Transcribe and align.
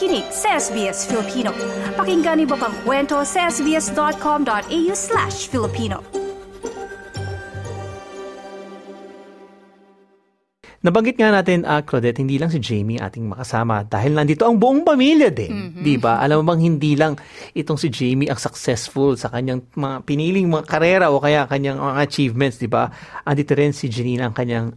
nakikinig 0.00 0.32
sa 0.32 0.56
SBS 0.56 1.04
Filipino. 1.04 1.52
Pakinggan 1.92 2.40
niyo 2.40 2.56
pang 2.56 2.72
kwento 2.88 3.20
sa 3.20 3.52
sbs.com.au 3.52 4.92
slash 4.96 5.52
Filipino. 5.52 6.00
Nabanggit 10.80 11.20
nga 11.20 11.28
natin, 11.28 11.68
uh, 11.68 11.84
Claudette, 11.84 12.24
hindi 12.24 12.40
lang 12.40 12.48
si 12.48 12.56
Jamie 12.56 12.96
ating 12.96 13.28
makasama 13.28 13.84
dahil 13.84 14.16
nandito 14.16 14.48
ang 14.48 14.56
buong 14.56 14.88
pamilya 14.88 15.28
din. 15.28 15.52
Mm-hmm. 15.52 15.84
Di 15.84 16.00
ba? 16.00 16.16
Alam 16.24 16.40
mo 16.40 16.56
bang 16.56 16.64
hindi 16.64 16.96
lang 16.96 17.20
itong 17.52 17.76
si 17.76 17.92
Jamie 17.92 18.32
ang 18.32 18.40
successful 18.40 19.20
sa 19.20 19.28
kanyang 19.28 19.68
mga 19.76 20.08
piniling 20.08 20.48
mga 20.48 20.64
karera 20.64 21.06
o 21.12 21.20
kaya 21.20 21.44
kanyang 21.44 21.76
mga 21.76 22.00
achievements, 22.00 22.56
di 22.56 22.72
ba? 22.72 22.88
Andito 23.28 23.52
rin 23.52 23.76
si 23.76 23.92
Janina 23.92 24.32
ang 24.32 24.32
kanyang 24.32 24.72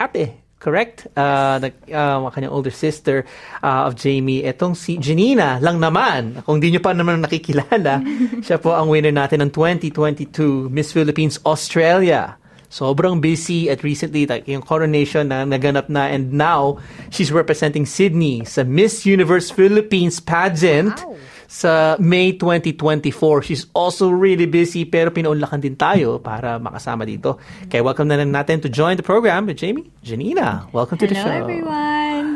ate, 0.00 0.43
correct? 0.58 1.06
Uh, 1.16 1.60
uh, 1.92 2.30
kanyang 2.32 2.52
older 2.52 2.72
sister 2.72 3.24
uh, 3.60 3.86
of 3.86 3.94
Jamie. 3.94 4.42
Etong 4.42 4.74
si 4.74 4.96
Janina 4.96 5.60
lang 5.60 5.78
naman. 5.78 6.40
Kung 6.42 6.58
di 6.58 6.72
nyo 6.72 6.80
pa 6.80 6.96
naman 6.96 7.20
nakikilala, 7.20 8.00
siya 8.46 8.56
po 8.56 8.72
ang 8.72 8.88
winner 8.88 9.12
natin 9.12 9.44
ng 9.44 9.50
2022 9.52 10.72
Miss 10.72 10.90
Philippines 10.92 11.38
Australia 11.44 12.40
sobrang 12.74 13.22
busy 13.22 13.70
at 13.70 13.86
recently 13.86 14.26
like, 14.26 14.50
yung 14.50 14.58
coronation 14.58 15.30
na 15.30 15.46
naganap 15.46 15.86
na 15.86 16.10
and 16.10 16.34
now 16.34 16.74
she's 17.06 17.30
representing 17.30 17.86
Sydney 17.86 18.42
sa 18.42 18.66
Miss 18.66 19.06
Universe 19.06 19.54
Philippines 19.54 20.18
pageant. 20.18 20.98
Wow 21.06 21.14
sa 21.46 21.96
May 22.00 22.36
2024. 22.36 23.46
She's 23.46 23.64
also 23.72 24.10
really 24.10 24.46
busy 24.46 24.84
pero 24.84 25.10
pinaunlakan 25.10 25.60
din 25.60 25.76
tayo 25.78 26.20
para 26.20 26.58
makasama 26.58 27.04
dito. 27.08 27.40
Kaya 27.68 27.82
welcome 27.84 28.08
na 28.08 28.20
natin 28.22 28.60
to 28.64 28.68
join 28.68 28.96
the 28.96 29.06
program 29.06 29.46
with 29.46 29.58
Jamie. 29.58 29.88
Janina, 30.04 30.68
welcome 30.72 30.98
to 31.00 31.06
Hello, 31.06 31.14
the 31.14 31.20
show. 31.20 31.30
Hello 31.30 31.44
everyone. 31.48 31.93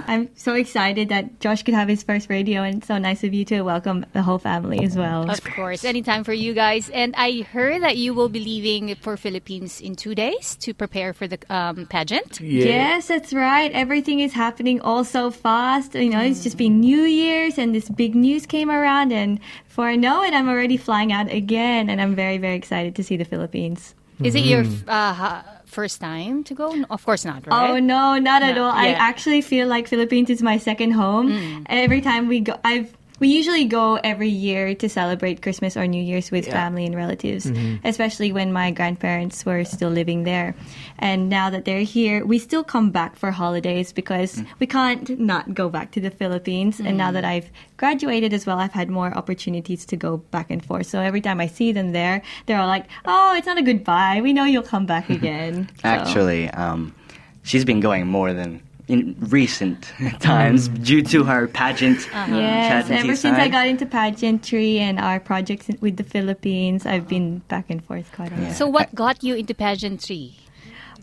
I'm 0.08 0.30
so 0.36 0.54
excited 0.54 1.10
that 1.10 1.38
Josh 1.38 1.62
could 1.62 1.74
have 1.74 1.88
his 1.88 2.02
first 2.02 2.30
radio 2.30 2.62
and 2.62 2.82
so 2.82 2.96
nice 2.96 3.22
of 3.24 3.34
you 3.34 3.44
to 3.46 3.60
welcome 3.62 4.06
the 4.14 4.22
whole 4.22 4.38
family 4.38 4.82
as 4.82 4.96
well. 4.96 5.30
Of 5.30 5.44
course, 5.44 5.84
anytime 5.84 6.24
for 6.24 6.32
you 6.32 6.54
guys. 6.54 6.88
And 6.90 7.14
I 7.16 7.42
heard 7.42 7.82
that 7.82 7.98
you 7.98 8.14
will 8.14 8.30
be 8.30 8.40
leaving 8.40 8.94
for 8.96 9.18
Philippines 9.18 9.80
in 9.80 9.94
two 9.96 10.14
days 10.14 10.56
to 10.56 10.72
prepare 10.72 11.12
for 11.12 11.28
the 11.28 11.38
um, 11.50 11.86
pageant. 11.86 12.40
Yeah. 12.40 12.64
Yes, 12.64 13.08
that's 13.08 13.34
right. 13.34 13.70
Everything 13.72 14.20
is 14.20 14.32
happening 14.32 14.80
all 14.80 15.04
so 15.04 15.30
fast. 15.30 15.94
You 15.94 16.08
know, 16.08 16.22
it's 16.22 16.42
just 16.42 16.56
been 16.56 16.80
New 16.80 17.02
Year's 17.02 17.58
and 17.58 17.74
this 17.74 17.88
big 17.90 18.14
news 18.14 18.46
came 18.46 18.70
around 18.70 19.12
and 19.12 19.38
before 19.78 19.90
I 19.90 19.96
know 19.96 20.24
it, 20.24 20.34
I'm 20.34 20.48
already 20.48 20.76
flying 20.76 21.12
out 21.12 21.30
again, 21.30 21.88
and 21.88 22.00
I'm 22.00 22.16
very, 22.16 22.36
very 22.38 22.56
excited 22.56 22.96
to 22.96 23.04
see 23.04 23.16
the 23.16 23.24
Philippines. 23.24 23.94
Is 24.24 24.34
it 24.34 24.44
your 24.44 24.64
mm-hmm. 24.64 24.90
uh, 24.90 25.42
first 25.68 26.00
time 26.00 26.42
to 26.44 26.54
go? 26.54 26.74
Of 26.90 27.04
course 27.04 27.24
not, 27.24 27.46
right? 27.46 27.70
Oh 27.70 27.78
no, 27.78 28.18
not 28.18 28.42
no. 28.42 28.48
at 28.48 28.58
all. 28.58 28.72
Yeah. 28.72 28.80
I 28.80 28.88
actually 28.88 29.40
feel 29.40 29.68
like 29.68 29.86
Philippines 29.86 30.30
is 30.30 30.42
my 30.42 30.58
second 30.58 30.92
home. 30.92 31.30
Mm. 31.30 31.66
Every 31.68 32.00
time 32.00 32.26
we 32.26 32.40
go, 32.40 32.58
I've 32.64 32.97
we 33.18 33.28
usually 33.28 33.64
go 33.64 33.96
every 33.96 34.28
year 34.28 34.74
to 34.74 34.88
celebrate 34.88 35.42
Christmas 35.42 35.76
or 35.76 35.86
New 35.86 36.02
Year's 36.02 36.30
with 36.30 36.46
yeah. 36.46 36.52
family 36.52 36.84
and 36.84 36.94
relatives, 36.94 37.46
mm-hmm. 37.46 37.86
especially 37.86 38.32
when 38.32 38.52
my 38.52 38.70
grandparents 38.70 39.44
were 39.44 39.64
still 39.64 39.90
living 39.90 40.24
there. 40.24 40.54
And 40.98 41.28
now 41.28 41.50
that 41.50 41.64
they're 41.64 41.82
here, 41.82 42.24
we 42.24 42.38
still 42.38 42.64
come 42.64 42.90
back 42.90 43.16
for 43.16 43.30
holidays 43.30 43.92
because 43.92 44.36
mm. 44.36 44.46
we 44.58 44.66
can't 44.66 45.18
not 45.18 45.54
go 45.54 45.68
back 45.68 45.92
to 45.92 46.00
the 46.00 46.10
Philippines. 46.10 46.78
Mm. 46.78 46.88
And 46.88 46.98
now 46.98 47.10
mm. 47.10 47.14
that 47.14 47.24
I've 47.24 47.50
graduated 47.76 48.32
as 48.32 48.46
well, 48.46 48.58
I've 48.58 48.72
had 48.72 48.88
more 48.88 49.16
opportunities 49.16 49.84
to 49.86 49.96
go 49.96 50.18
back 50.18 50.50
and 50.50 50.64
forth. 50.64 50.86
So 50.86 51.00
every 51.00 51.20
time 51.20 51.40
I 51.40 51.46
see 51.46 51.72
them 51.72 51.92
there, 51.92 52.22
they're 52.46 52.58
all 52.58 52.68
like, 52.68 52.86
"Oh, 53.04 53.34
it's 53.36 53.46
not 53.46 53.58
a 53.58 53.62
goodbye. 53.62 54.20
We 54.22 54.32
know 54.32 54.44
you'll 54.44 54.62
come 54.62 54.86
back 54.86 55.10
again." 55.18 55.70
Actually, 55.82 56.50
um, 56.50 56.94
she's 57.42 57.64
been 57.64 57.80
going 57.80 58.06
more 58.06 58.32
than 58.32 58.62
in 58.88 59.14
recent 59.28 59.92
times 60.20 60.68
mm. 60.68 60.84
due 60.84 61.02
to 61.02 61.24
her 61.24 61.46
pageant. 61.46 62.08
Uh-huh. 62.12 62.36
Yes, 62.36 62.90
ever 62.90 63.14
since 63.14 63.38
I 63.38 63.48
got 63.48 63.68
into 63.68 63.86
pageantry 63.86 64.78
and 64.78 64.98
our 64.98 65.20
projects 65.20 65.68
with 65.80 65.96
the 65.96 66.04
Philippines, 66.04 66.86
I've 66.86 67.06
been 67.06 67.38
back 67.48 67.70
and 67.70 67.84
forth 67.84 68.10
quite 68.12 68.32
a 68.32 68.34
lot. 68.34 68.42
Yeah. 68.42 68.52
So, 68.54 68.66
what 68.66 68.94
got 68.94 69.22
you 69.22 69.34
into 69.36 69.54
pageantry? 69.54 70.34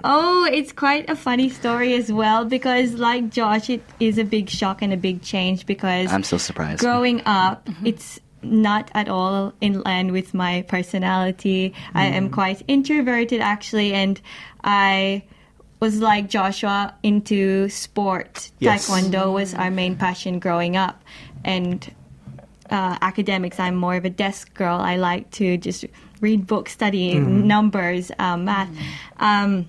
Oh, 0.04 0.48
it's 0.52 0.72
quite 0.72 1.10
a 1.10 1.16
funny 1.16 1.50
story 1.50 1.94
as 1.94 2.12
well 2.12 2.44
because, 2.44 2.94
like 2.96 3.30
Josh, 3.30 3.70
it 3.70 3.84
is 4.00 4.18
a 4.18 4.24
big 4.24 4.50
shock 4.50 4.82
and 4.82 4.92
a 4.92 4.98
big 4.98 5.22
change 5.22 5.66
because 5.66 6.12
I'm 6.12 6.24
so 6.24 6.38
surprised. 6.38 6.82
Growing 6.82 7.22
up, 7.26 7.66
mm-hmm. 7.66 7.88
it's 7.88 8.20
not 8.42 8.92
at 8.94 9.10
all 9.10 9.54
in 9.62 9.82
line 9.82 10.12
with 10.12 10.34
my 10.34 10.64
personality. 10.68 11.70
Mm. 11.70 11.76
I 11.96 12.06
am 12.06 12.30
mm. 12.30 12.34
quite 12.34 12.62
introverted 12.68 13.42
actually, 13.42 13.94
and 13.94 14.20
I 14.64 15.24
was 15.80 16.00
like 16.00 16.30
Joshua 16.30 16.96
into 17.04 17.70
sport. 17.70 18.52
Yes. 18.60 18.88
Taekwondo 18.88 19.34
was 19.34 19.54
our 19.54 19.72
main 19.72 19.96
passion 19.96 20.40
growing 20.40 20.78
up, 20.78 21.04
and 21.44 21.94
uh, 22.70 22.98
academics. 23.02 23.60
I'm 23.60 23.76
more 23.76 23.96
of 23.96 24.06
a 24.06 24.10
desk 24.10 24.54
girl. 24.54 24.78
I 24.78 24.96
like 24.96 25.32
to 25.32 25.58
just 25.58 25.86
read 26.22 26.48
books, 26.48 26.72
study 26.72 27.16
mm. 27.16 27.44
numbers, 27.44 28.12
um, 28.18 28.46
math, 28.46 28.70
mm. 28.70 29.22
um, 29.22 29.68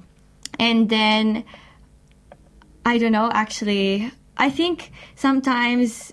and 0.58 0.88
then 0.88 1.44
I 2.84 2.98
don't 2.98 3.12
know. 3.12 3.30
Actually, 3.32 4.10
I 4.36 4.50
think 4.50 4.92
sometimes 5.16 6.12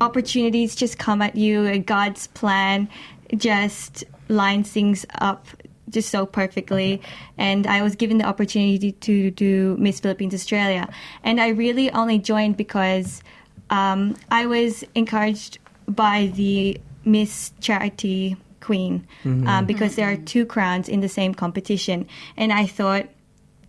opportunities 0.00 0.74
just 0.74 0.98
come 0.98 1.22
at 1.22 1.36
you. 1.36 1.78
God's 1.78 2.26
plan 2.28 2.88
just 3.36 4.04
lines 4.28 4.70
things 4.70 5.06
up 5.20 5.46
just 5.90 6.10
so 6.10 6.26
perfectly. 6.26 7.00
And 7.38 7.66
I 7.66 7.82
was 7.82 7.94
given 7.94 8.18
the 8.18 8.24
opportunity 8.24 8.92
to 8.92 9.30
do 9.30 9.76
Miss 9.78 10.00
Philippines 10.00 10.34
Australia. 10.34 10.88
And 11.22 11.40
I 11.40 11.48
really 11.48 11.90
only 11.92 12.18
joined 12.18 12.56
because 12.56 13.22
um, 13.70 14.16
I 14.30 14.46
was 14.46 14.84
encouraged 14.94 15.58
by 15.88 16.32
the 16.34 16.80
Miss 17.04 17.52
Charity 17.60 18.36
Queen 18.60 19.06
mm-hmm. 19.22 19.46
um, 19.46 19.66
because 19.66 19.94
there 19.94 20.10
are 20.10 20.16
two 20.16 20.44
crowns 20.44 20.88
in 20.88 21.00
the 21.00 21.08
same 21.08 21.34
competition. 21.34 22.08
And 22.36 22.52
I 22.52 22.66
thought 22.66 23.06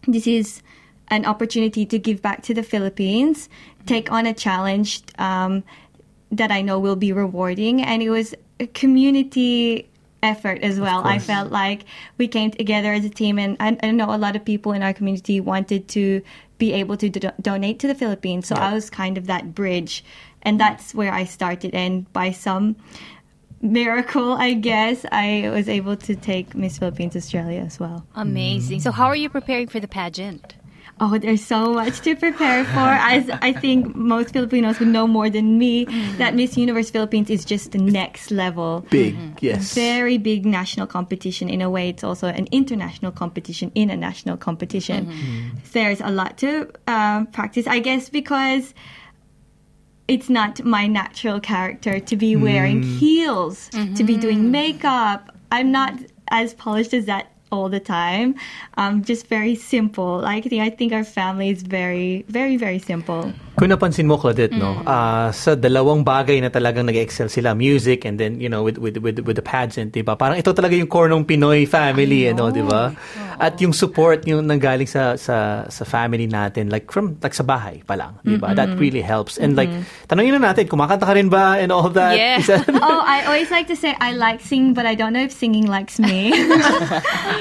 this 0.08 0.26
is 0.26 0.62
an 1.10 1.26
opportunity 1.26 1.86
to 1.86 2.00
give 2.00 2.22
back 2.22 2.44
to 2.44 2.54
the 2.54 2.64
Philippines, 2.64 3.48
take 3.86 4.12
on 4.12 4.26
a 4.26 4.34
challenge 4.34 5.04
um, 5.20 5.64
that 6.32 6.52
I 6.52 6.62
know 6.62 6.80
will 6.80 6.96
be 6.96 7.14
rewarding. 7.14 7.82
And 7.82 8.02
it 8.02 8.10
was 8.10 8.36
a 8.60 8.68
community 8.68 9.88
effort 10.24 10.62
as 10.64 10.80
well. 10.80 11.06
I 11.06 11.20
felt 11.20 11.52
like 11.52 11.86
we 12.18 12.28
came 12.28 12.52
together 12.52 12.94
as 12.94 13.06
a 13.06 13.10
team, 13.10 13.40
and 13.40 13.58
I, 13.60 13.78
I, 13.84 13.92
know 13.92 14.14
a 14.14 14.18
lot 14.18 14.36
of 14.36 14.44
people 14.44 14.72
in 14.72 14.84
our 14.84 14.94
community 14.94 15.40
wanted 15.40 15.88
to 15.90 16.22
be 16.58 16.74
able 16.74 16.98
to 16.98 17.10
do- 17.10 17.32
donate 17.42 17.80
to 17.80 17.88
the 17.88 17.96
Philippines. 17.96 18.48
So 18.48 18.56
yeah. 18.56 18.70
I 18.70 18.74
was 18.74 18.90
kind 18.90 19.18
of 19.18 19.28
that 19.28 19.54
bridge, 19.54 20.04
and 20.42 20.60
that's 20.60 20.94
where 20.94 21.14
I 21.14 21.24
started. 21.26 21.74
And 21.74 22.12
by 22.14 22.32
some 22.32 22.76
miracle, 23.62 24.34
I 24.34 24.54
guess, 24.54 25.06
I 25.12 25.50
was 25.54 25.70
able 25.70 25.96
to 25.98 26.16
take 26.16 26.56
Miss 26.56 26.78
Philippines 26.78 27.16
Australia 27.16 27.62
as 27.62 27.80
well. 27.80 28.06
Amazing. 28.16 28.82
So, 28.82 28.92
mm. 28.92 28.96
how 28.96 29.08
are 29.08 29.16
you 29.16 29.30
preparing 29.30 29.68
for 29.68 29.80
the 29.80 29.88
pageant? 29.88 30.56
Oh, 31.00 31.18
there's 31.18 31.46
so 31.46 31.74
much 31.74 32.02
to 32.02 32.16
prepare 32.16 32.66
for. 32.66 32.80
As 32.80 33.30
I 33.42 33.54
think 33.54 33.96
most 33.96 34.34
Filipinos 34.34 34.80
would 34.80 34.88
know 34.88 35.06
more 35.06 35.30
than 35.30 35.58
me, 35.58 35.86
mm-hmm. 35.86 36.18
that 36.18 36.34
Miss 36.34 36.58
Universe 36.58 36.90
Philippines 36.90 37.30
is 37.30 37.46
just 37.46 37.72
the 37.72 37.78
next 37.78 38.32
level. 38.32 38.86
Big, 38.90 39.16
mm-hmm. 39.16 39.34
yes. 39.40 39.74
Very 39.76 40.18
big 40.18 40.46
national 40.46 40.88
competition. 40.88 41.50
In 41.50 41.62
a 41.62 41.70
way, 41.70 41.90
it's 41.90 42.04
also 42.04 42.28
an 42.28 42.48
international 42.52 43.12
competition 43.12 43.72
in 43.76 43.92
a 43.92 43.98
national 43.98 44.38
competition. 44.38 45.06
Mm-hmm. 45.06 45.58
There's 45.72 46.02
a 46.02 46.10
lot 46.10 46.38
to 46.40 46.72
um, 46.88 47.28
practice, 47.28 47.68
I 47.68 47.80
guess, 47.80 48.10
because 48.10 48.74
it's 50.08 50.30
not 50.30 50.64
my 50.64 50.88
natural 50.88 51.40
character 51.40 52.00
to 52.00 52.16
be 52.16 52.36
wearing 52.36 52.82
mm. 52.82 52.98
heels, 52.98 53.70
to 53.70 54.04
be 54.04 54.16
doing 54.18 54.40
mm-hmm. 54.40 54.52
makeup. 54.52 55.36
I'm 55.52 55.72
not 55.72 55.94
as 56.30 56.54
polished 56.54 56.94
as 56.94 57.06
that 57.06 57.37
all 57.52 57.70
the 57.70 57.80
time. 57.80 58.36
Um, 58.78 59.04
just 59.04 59.28
very 59.28 59.56
simple. 59.56 60.20
Like, 60.20 60.52
I 60.52 60.70
think 60.70 60.94
our 60.94 61.04
family 61.04 61.50
is 61.50 61.64
very, 61.64 62.26
very, 62.28 62.58
very 62.58 62.80
simple. 62.80 63.34
Kung 63.58 63.74
napansin 63.74 64.06
mo, 64.06 64.22
Claudette, 64.22 64.54
mm. 64.54 64.62
no, 64.62 64.86
uh, 64.86 65.34
sa 65.34 65.58
dalawang 65.58 66.06
bagay 66.06 66.38
na 66.46 66.54
talagang 66.54 66.86
nag-excel 66.86 67.26
sila, 67.26 67.58
music 67.58 68.06
and 68.06 68.22
then, 68.22 68.38
you 68.38 68.46
know, 68.46 68.62
with, 68.62 68.78
with, 68.78 69.02
with, 69.02 69.18
with 69.26 69.34
the 69.34 69.42
pageant, 69.42 69.98
di 69.98 70.06
ba? 70.06 70.14
Parang 70.14 70.38
ito 70.38 70.54
talaga 70.54 70.78
yung 70.78 70.86
core 70.86 71.10
ng 71.10 71.26
Pinoy 71.26 71.66
family, 71.66 72.30
ano, 72.30 72.54
di 72.54 72.62
ba? 72.62 72.94
At 73.42 73.58
yung 73.58 73.74
support 73.74 74.30
yung 74.30 74.46
nanggaling 74.46 74.86
sa, 74.86 75.18
sa, 75.18 75.66
sa 75.74 75.84
family 75.90 76.30
natin, 76.30 76.70
like 76.70 76.94
from, 76.94 77.18
like 77.26 77.34
sa 77.34 77.42
bahay 77.42 77.82
pa 77.82 77.98
lang, 77.98 78.22
di 78.22 78.38
ba? 78.38 78.54
Mm-hmm. 78.54 78.62
That 78.62 78.70
really 78.78 79.02
helps. 79.02 79.42
And 79.42 79.58
mm-hmm. 79.58 79.74
like, 79.82 80.06
tanongin 80.06 80.38
na 80.38 80.54
natin, 80.54 80.70
kumakanta 80.70 81.10
ka 81.10 81.18
rin 81.18 81.34
ba 81.34 81.58
and 81.58 81.74
all 81.74 81.90
that? 81.98 82.14
Yeah. 82.14 82.46
oh, 82.86 83.02
I 83.10 83.26
always 83.26 83.50
like 83.50 83.66
to 83.74 83.76
say, 83.76 83.98
I 83.98 84.14
like 84.14 84.38
singing, 84.46 84.78
but 84.78 84.86
I 84.86 84.94
don't 84.94 85.18
know 85.18 85.26
if 85.26 85.34
singing 85.34 85.66
likes 85.66 85.98
me. 85.98 86.30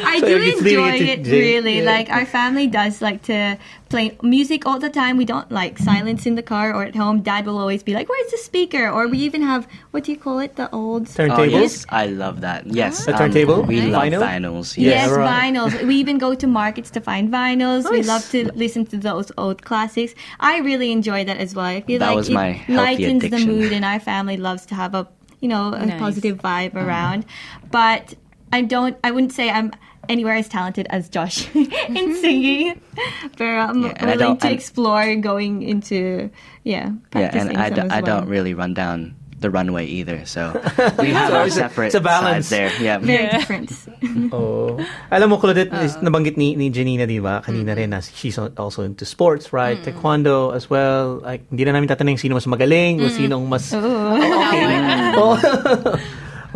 I 0.09 0.17
so 0.25 0.33
do 0.33 0.41
enjoy 0.41 0.97
it, 0.97 1.29
really. 1.29 1.85
Yeah. 1.85 1.93
Like, 1.93 2.09
our 2.09 2.25
family 2.25 2.73
does 2.73 3.05
like 3.05 3.21
to 3.29 3.61
playing 3.88 4.17
music 4.23 4.67
all 4.67 4.79
the 4.79 4.91
time. 4.91 5.17
We 5.17 5.25
don't 5.25 5.50
like 5.50 5.79
silence 5.79 6.27
in 6.27 6.35
the 6.35 6.43
car 6.43 6.75
or 6.75 6.83
at 6.85 6.97
home. 6.97 7.23
Dad 7.23 7.47
will 7.47 7.59
always 7.59 7.83
be 7.83 7.94
like, 7.94 8.09
"Where's 8.09 8.31
the 8.31 8.38
speaker?" 8.38 8.88
Or 8.88 9.06
we 9.09 9.19
even 9.19 9.43
have 9.43 9.67
what 9.93 10.05
do 10.05 10.12
you 10.12 10.19
call 10.19 10.38
it? 10.41 10.56
The 10.56 10.69
old 10.75 11.03
Oh, 11.09 11.19
Turntables? 11.19 11.50
yes, 11.53 11.87
I 11.91 12.06
love 12.06 12.41
that. 12.41 12.67
Yes, 12.67 13.06
A 13.09 13.12
um, 13.12 13.19
turntable? 13.19 13.62
we 13.62 13.81
Nice. 13.81 13.93
love 13.93 14.03
Vinyl? 14.05 14.23
vinyls. 14.23 14.77
Yes, 14.77 14.93
Yes, 14.93 15.11
right. 15.11 15.55
vinyls. 15.55 15.87
We 15.87 15.94
even 15.97 16.19
go 16.19 16.35
to 16.35 16.47
markets 16.47 16.91
to 16.91 17.00
find 17.00 17.31
vinyls. 17.33 17.91
We 17.91 18.03
love 18.03 18.29
to 18.31 18.50
listen 18.55 18.87
to 18.87 18.97
those 18.97 19.31
old 19.38 19.62
classics. 19.62 20.15
I 20.41 20.59
really 20.59 20.91
enjoy 20.93 21.25
that 21.25 21.38
as 21.38 21.55
well. 21.55 21.65
I 21.67 21.81
feel 21.81 21.99
That 22.00 22.09
like 22.09 22.17
was 22.17 22.29
it 22.29 22.35
my 22.35 22.50
healthy 22.53 22.83
lightens 23.05 23.29
the 23.31 23.38
mood, 23.47 23.73
and 23.73 23.85
our 23.85 24.00
family 24.00 24.37
loves 24.37 24.67
to 24.67 24.75
have 24.75 24.94
a 24.94 25.06
you 25.41 25.49
know 25.49 25.73
a 25.75 25.87
Nice. 25.87 26.00
positive 26.00 26.38
vibe 26.38 26.75
Uh-huh. 26.75 26.87
around. 26.87 27.25
But 27.71 28.15
I 28.56 28.64
don't. 28.64 28.97
I 29.05 29.12
wouldn't 29.12 29.37
say 29.37 29.53
I'm 29.53 29.69
anywhere 30.08 30.41
as 30.41 30.49
talented 30.49 30.87
as 30.88 31.12
Josh 31.12 31.44
in 31.55 32.17
singing. 32.25 32.81
But 33.37 33.44
I'm 33.44 33.85
Yeah, 33.85 34.00
willing 34.00 34.19
don't- 34.19 34.41
to 34.41 34.49
and- 34.49 34.56
explore 34.56 35.05
going 35.20 35.61
into 35.61 36.31
yeah 36.64 36.97
yeah, 37.12 37.37
and 37.37 37.53
I, 37.53 37.69
some 37.69 37.88
d- 37.88 37.94
I 37.94 38.00
don't 38.00 38.26
really 38.32 38.55
run 38.56 38.73
down 38.73 39.12
the 39.37 39.53
runway 39.53 39.85
either. 39.85 40.25
So 40.25 40.56
we 40.99 41.12
have 41.12 41.29
So 41.29 41.37
our 41.37 41.47
it's 41.47 41.61
a- 41.61 41.69
separate 41.69 41.87
it's 41.93 41.99
a 41.99 42.00
balance. 42.00 42.49
sides 42.49 42.49
there. 42.49 42.73
Yeah, 42.81 42.97
Very 42.97 43.29
different. 43.29 43.69
Oh. 44.32 44.81
Alam 45.12 45.29
mo, 45.29 45.37
Claudette, 45.37 45.76
is 45.85 46.00
oh. 46.00 46.09
nabanggit 46.09 46.41
ni, 46.41 46.56
ni 46.56 46.73
Jenina, 46.73 47.05
di 47.05 47.20
ba? 47.20 47.44
Kanina 47.44 47.76
mm-hmm. 47.76 47.81
rin, 47.85 47.91
na 47.93 48.00
she's 48.00 48.41
also 48.41 48.81
into 48.82 49.05
sports, 49.05 49.52
right? 49.52 49.76
Mm-hmm. 49.76 50.00
Taekwondo 50.00 50.56
as 50.56 50.73
well. 50.73 51.20
Like, 51.20 51.44
hindi 51.52 51.69
na 51.69 51.76
namin 51.76 51.93
tatanungin 51.93 52.17
sino 52.17 52.41
mas 52.41 52.49
magaling 52.49 53.05
o 53.05 53.12
mm-hmm. 53.12 53.19
sinong 53.20 53.44
mas... 53.44 53.76
Oh, 53.76 54.17
okay. 54.17 54.64
Oh. 55.20 55.37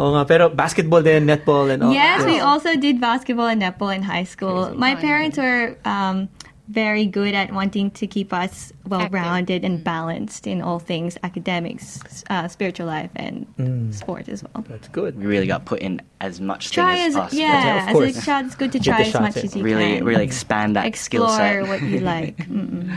Oo 0.01 0.17
nga, 0.17 0.25
pero 0.25 0.49
basketball 0.49 1.05
din, 1.05 1.29
netball, 1.29 1.69
and 1.69 1.85
all. 1.85 1.93
Yes, 1.93 2.25
we 2.25 2.41
also 2.41 2.73
did 2.75 2.97
basketball 2.99 3.53
and 3.53 3.61
netball 3.61 3.93
in 3.93 4.01
high 4.01 4.25
school. 4.25 4.73
My 4.73 4.97
Fun. 4.97 5.05
parents 5.05 5.37
were 5.37 5.77
um, 5.85 6.33
very 6.73 7.05
good 7.05 7.35
at 7.35 7.53
wanting 7.53 7.91
to 8.01 8.07
keep 8.07 8.33
us 8.33 8.73
well 8.89 9.11
rounded 9.11 9.61
and 9.61 9.83
balanced 9.85 10.47
in 10.47 10.63
all 10.63 10.79
things 10.79 11.19
academics, 11.21 12.01
uh, 12.31 12.49
spiritual 12.49 12.87
life, 12.87 13.11
and 13.19 13.45
sport 13.93 14.25
as 14.33 14.41
well. 14.41 14.65
That's 14.71 14.89
good. 14.89 15.19
we 15.21 15.27
really 15.27 15.51
got 15.51 15.67
put 15.69 15.85
in 15.85 16.01
as 16.25 16.41
much 16.41 16.71
thing 16.73 16.81
Try 16.81 16.97
as 17.05 17.13
as 17.13 17.15
possible. 17.29 17.43
yeah, 17.43 17.65
Yeah, 17.65 17.91
of 17.93 18.01
as 18.01 18.17
a 18.17 18.23
child, 18.25 18.47
it's 18.47 18.55
good 18.57 18.73
to 18.73 18.81
try 18.81 19.03
as 19.03 19.13
much 19.21 19.37
in. 19.37 19.45
as 19.45 19.53
you 19.53 19.63
Really, 19.67 19.99
can. 19.99 20.05
really 20.09 20.25
expand 20.25 20.77
that 20.81 20.87
skill 20.97 21.27
explore 21.29 21.37
set. 21.37 21.69
what 21.69 21.83
you 21.83 22.01
like. 22.01 22.37
Mm-mm. 22.49 22.89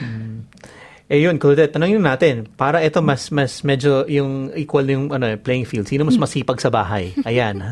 Eh 1.11 1.19
yun, 1.19 1.35
Claudette, 1.37 1.75
tanongin 1.75 1.99
natin, 1.99 2.47
para 2.55 2.79
ito 2.79 3.03
mas 3.03 3.27
mas 3.29 3.61
medyo 3.61 4.07
yung 4.07 4.49
equal 4.55 4.87
yung 4.87 5.11
ano, 5.11 5.35
playing 5.37 5.67
field. 5.67 5.85
Sino 5.87 6.07
mas 6.07 6.15
masipag 6.23 6.59
sa 6.63 6.71
bahay? 6.71 7.11
Ayan. 7.27 7.59
ha? 7.59 7.71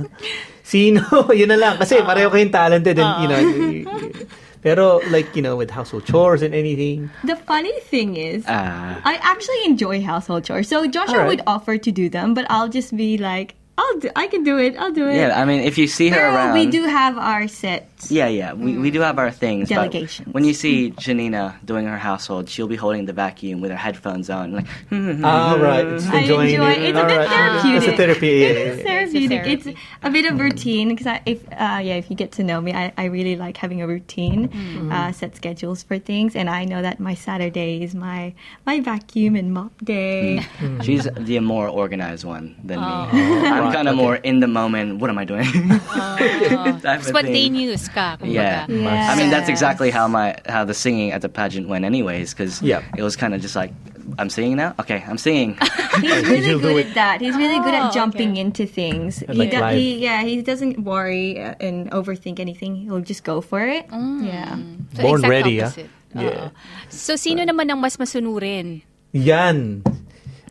Sino? 0.64 1.02
yun 1.40 1.48
na 1.50 1.58
lang. 1.58 1.76
Kasi 1.80 2.04
pareho 2.04 2.30
kayong 2.30 2.52
talented 2.52 3.00
and, 3.00 3.12
you 3.24 3.28
know, 3.32 3.40
y- 3.42 3.84
y- 3.84 4.26
pero 4.62 5.02
like, 5.10 5.34
you 5.34 5.42
know, 5.42 5.58
with 5.58 5.72
household 5.74 6.06
chores 6.06 6.44
and 6.46 6.54
anything. 6.54 7.10
The 7.26 7.34
funny 7.36 7.74
thing 7.90 8.14
is, 8.14 8.46
Ah. 8.46 9.02
I 9.02 9.18
actually 9.18 9.66
enjoy 9.66 10.06
household 10.06 10.46
chores. 10.46 10.70
So 10.70 10.86
Joshua 10.86 11.26
Alright. 11.26 11.42
would 11.42 11.44
offer 11.50 11.82
to 11.82 11.90
do 11.92 12.10
them, 12.14 12.36
but 12.38 12.46
I'll 12.46 12.70
just 12.70 12.94
be 12.96 13.18
like, 13.18 13.56
I'll 13.80 13.98
do, 13.98 14.12
I 14.14 14.28
can 14.30 14.44
do 14.46 14.60
it. 14.62 14.78
I'll 14.78 14.94
do 14.94 15.10
it. 15.10 15.18
Yeah, 15.18 15.34
I 15.34 15.46
mean, 15.50 15.66
if 15.66 15.80
you 15.82 15.88
see 15.90 16.14
her 16.14 16.20
Pero 16.22 16.36
around, 16.36 16.54
we 16.54 16.70
do 16.70 16.86
have 16.86 17.18
our 17.18 17.48
set. 17.50 17.90
Yeah, 18.10 18.28
yeah, 18.28 18.54
we, 18.54 18.78
we 18.78 18.90
do 18.90 19.02
have 19.02 19.20
our 19.20 19.30
things. 19.30 19.70
but 19.70 19.76
Delegations. 19.92 20.34
when 20.34 20.44
you 20.46 20.54
see 20.54 20.92
Jenina 20.92 21.64
doing 21.66 21.86
her 21.86 21.98
household, 21.98 22.50
she'll 22.50 22.68
be 22.68 22.76
holding 22.78 23.06
the 23.06 23.14
vacuum 23.14 23.60
with 23.62 23.70
her 23.72 23.78
headphones 23.78 24.30
on, 24.30 24.54
like. 24.54 24.66
Ah, 25.24 25.56
right. 25.60 25.86
It's 25.86 26.08
I 26.08 26.20
enjoying 26.20 26.50
enjoy 26.52 26.72
it. 26.72 26.82
It's 26.82 26.98
a 27.00 27.06
bit 27.06 27.12
Alright. 27.12 27.30
therapeutic. 27.30 27.78
It's 27.78 27.88
a 27.88 27.98
therapy. 27.98 28.28
Yeah, 28.28 28.48
It 28.48 28.56
yeah, 28.56 28.62
is 28.72 28.78
yeah. 28.80 28.84
therapeutic. 28.84 29.48
It's 29.48 29.66
It's 29.68 29.80
a 30.04 30.08
a, 30.08 30.12
bit 30.12 30.26
of 30.32 30.40
routine 30.40 30.90
because 30.96 31.20
if 31.26 31.44
uh, 31.52 31.80
yeah, 31.84 31.96
if 32.02 32.10
you 32.10 32.16
get 32.16 32.32
to 32.34 32.44
know 32.44 32.62
me, 32.62 32.74
I, 32.74 32.94
I 32.98 33.06
really 33.06 33.36
like 33.36 33.58
having 33.58 33.82
a 33.82 33.88
routine, 33.88 34.50
uh, 34.92 35.12
set 35.12 35.36
schedules 35.36 35.84
for 35.84 36.00
things, 36.00 36.36
and 36.36 36.50
I 36.50 36.66
know 36.66 36.82
that 36.82 37.00
my 37.00 37.14
Saturday 37.14 37.84
is 37.84 37.94
my 37.94 38.34
my 38.66 38.80
vacuum 38.80 39.36
and 39.36 39.54
mop 39.54 39.72
day. 39.84 40.46
She's 40.84 41.08
the 41.18 41.40
more 41.40 41.68
organized 41.68 42.24
one 42.26 42.56
than 42.64 42.80
me. 42.80 42.86
I'm 42.86 43.72
kind 43.74 43.88
of 43.88 43.96
more 43.96 44.16
in 44.16 44.40
the 44.40 44.48
moment. 44.48 45.00
What 45.00 45.10
am 45.10 45.18
I 45.18 45.26
doing? 45.26 45.46
Type 45.92 46.76
of 46.76 46.82
thing. 46.82 47.02
Spontaneous 47.04 47.88
ka. 47.92 48.18
Yeah. 48.24 48.66
Yeah. 48.68 49.12
I 49.12 49.16
mean 49.16 49.30
that's 49.30 49.48
exactly 49.48 49.92
how 49.92 50.08
my 50.08 50.36
how 50.48 50.66
the 50.66 50.74
singing 50.74 51.12
at 51.12 51.22
the 51.22 51.30
pageant 51.30 51.68
went, 51.68 51.86
anyways. 51.86 52.34
Because 52.34 52.62
Yeah. 52.62 52.82
it 52.98 53.04
was 53.04 53.16
kind 53.16 53.34
of 53.36 53.42
just 53.42 53.56
like, 53.56 53.72
I'm 54.20 54.30
singing 54.30 54.58
now. 54.58 54.74
Okay, 54.82 55.04
I'm 55.08 55.18
singing. 55.18 55.56
He's 56.02 56.26
really 56.28 56.48
You'll 56.50 56.60
good 56.60 56.78
it. 56.84 56.88
at 56.92 56.94
that. 56.96 57.16
He's 57.22 57.36
really 57.36 57.60
good 57.62 57.76
Oh, 57.76 57.88
at 57.88 57.94
jumping 57.94 58.34
okay. 58.36 58.42
into 58.44 58.66
things. 58.66 59.20
He, 59.24 59.34
like 59.38 59.52
do- 59.52 59.64
he 59.76 60.00
yeah, 60.02 60.24
he 60.24 60.42
doesn't 60.42 60.84
worry 60.84 61.40
uh, 61.40 61.56
and 61.62 61.92
overthink 61.92 62.40
anything. 62.40 62.76
He'll 62.76 63.04
just 63.06 63.24
go 63.24 63.40
for 63.40 63.62
it. 63.64 63.86
Yeah. 63.92 64.58
So 64.98 65.04
Born 65.06 65.22
exact 65.24 65.32
ready, 65.32 65.56
opposite. 65.62 65.90
Yeah. 66.12 66.28
Oo. 66.28 66.46
So, 66.92 67.16
sino 67.16 67.48
naman 67.48 67.72
ang 67.72 67.80
mas 67.80 67.96
masunurin? 67.96 68.84
Yan. 69.16 69.80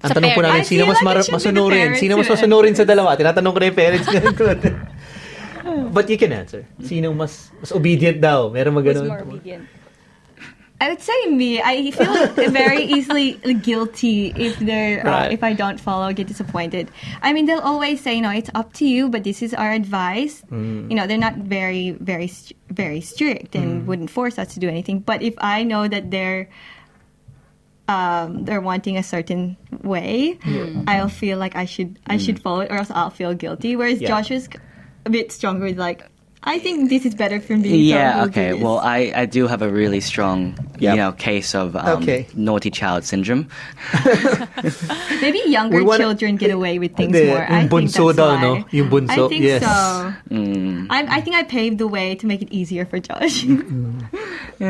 Ang 0.01 0.09
Sa 0.09 0.17
tanong 0.17 0.33
ko 0.33 0.41
namin. 0.41 0.61
I 0.61 0.65
sino 0.65 0.89
feel 0.89 0.89
mas 0.89 0.97
like 0.97 1.05
it 1.05 1.05
mara- 1.05 1.21
should 1.21 1.37
be 1.37 1.37
the 1.37 1.45
masunurin? 1.53 1.89
Sino 2.01 2.13
mas 2.17 2.29
who 2.29 2.33
masunurin 2.33 2.73
sa 2.73 2.85
dalawa? 2.89 3.13
Tinatanong 3.13 3.53
ko 3.53 3.59
na 3.61 3.67
yung 3.69 3.77
parents 3.77 4.09
ngayon. 4.09 4.33
Claudette. 4.33 4.73
But 5.95 6.09
you 6.09 6.17
can 6.19 6.33
answer. 6.33 6.67
Sino 6.83 7.13
mas 7.13 7.51
mas 7.61 7.73
obedient 7.73 8.21
daw? 8.21 8.49
Meron 8.51 8.75
mag 8.75 8.85
ganun? 8.85 9.09
I 10.81 10.89
would 10.89 11.03
say 11.05 11.27
me. 11.29 11.61
I 11.61 11.91
feel 11.93 12.49
very 12.49 12.89
easily 12.89 13.37
guilty 13.61 14.33
if 14.33 14.57
they're 14.65 15.05
uh, 15.05 15.29
Right. 15.29 15.33
if 15.37 15.45
I 15.45 15.53
don't 15.53 15.77
follow, 15.77 16.09
get 16.17 16.25
disappointed. 16.27 16.89
I 17.21 17.37
mean, 17.37 17.45
they'll 17.45 17.61
always 17.61 18.01
say, 18.01 18.17
"No, 18.25 18.33
it's 18.33 18.49
up 18.57 18.73
to 18.81 18.89
you," 18.89 19.13
but 19.13 19.21
this 19.21 19.45
is 19.45 19.53
our 19.53 19.77
advice. 19.77 20.41
You 20.49 20.89
know, 20.97 21.05
they're 21.05 21.21
not 21.21 21.37
very, 21.37 21.93
very, 22.01 22.33
st- 22.33 22.57
very 22.73 23.05
strict 23.05 23.53
and 23.53 23.85
wouldn't 23.85 24.09
force 24.09 24.41
us 24.41 24.57
to 24.57 24.61
do 24.61 24.73
anything. 24.73 25.05
But 25.05 25.21
if 25.21 25.37
I 25.37 25.69
know 25.69 25.85
that 25.85 26.09
they're 26.09 26.49
um, 27.89 28.45
they're 28.49 28.65
wanting 28.65 28.97
a 28.97 29.03
certain 29.05 29.57
way, 29.85 30.39
I'll 30.89 31.13
feel 31.13 31.37
like 31.37 31.57
I 31.57 31.65
should 31.69 31.99
I 32.07 32.17
should 32.17 32.41
follow 32.41 32.61
it, 32.65 32.71
or 32.73 32.81
else 32.81 32.91
I'll 32.91 33.11
feel 33.13 33.35
guilty. 33.35 33.77
Whereas 33.77 34.01
Yeah. 34.01 34.09
Joshua's 34.17 34.49
a 35.07 35.11
bit 35.11 35.31
stronger, 35.33 35.65
with 35.67 35.79
like. 35.79 36.03
I 36.43 36.59
think 36.59 36.89
this 36.89 37.05
is 37.05 37.15
better 37.15 37.37
for 37.39 37.53
me. 37.53 37.69
so 37.69 37.75
yeah. 37.77 38.17
we'll 38.25 38.29
Okay. 38.33 38.53
this." 38.57 38.63
Well, 38.65 38.79
I 38.81 39.13
I 39.15 39.27
do 39.29 39.45
have 39.47 39.61
a 39.61 39.69
really 39.69 40.01
strong 40.01 40.57
Yep. 40.81 40.83
you 40.89 40.97
know 40.97 41.13
case 41.13 41.53
of 41.55 41.77
um, 41.77 42.01
Okay. 42.01 42.25
naughty 42.33 42.71
child 42.73 43.05
syndrome. 43.05 43.45
Maybe 45.21 45.37
younger 45.53 45.85
wanna- 45.85 46.01
children 46.05 46.37
get 46.41 46.49
away 46.51 46.79
with 46.81 46.97
things 46.97 47.13
Hindi, 47.13 47.29
more. 47.29 47.45
I 47.45 47.69
think 47.69 47.93
bunso 47.93 48.09
that's 48.09 48.17
daw, 48.17 48.33
why. 48.37 48.41
no? 48.41 48.65
Yung 48.73 48.89
bunso, 48.89 49.27
I 49.27 49.29
think 49.29 49.45
yes. 49.45 49.61
so. 49.61 50.15
Mm. 50.33 50.87
I, 50.89 51.19
I 51.19 51.21
think 51.21 51.37
I 51.37 51.43
paved 51.45 51.77
the 51.77 51.87
way 51.89 52.15
to 52.17 52.25
make 52.27 52.41
it 52.41 52.49
easier 52.51 52.87
for 52.89 52.97
Josh. 53.01 53.45